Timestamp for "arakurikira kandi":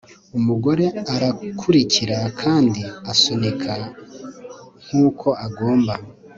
1.13-2.81